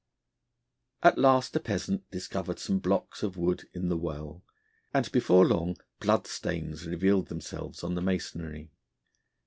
At 1.03 1.19
last 1.19 1.55
a 1.55 1.59
peasant 1.59 2.09
discovered 2.09 2.57
some 2.57 2.79
blocks 2.79 3.21
of 3.21 3.37
wood 3.37 3.69
in 3.71 3.87
the 3.87 3.97
well, 3.97 4.43
and 4.95 5.11
before 5.11 5.45
long 5.45 5.77
blood 5.99 6.25
stains 6.25 6.87
revealed 6.87 7.27
themselves 7.27 7.83
on 7.83 7.93
the 7.93 8.01
masonry. 8.01 8.71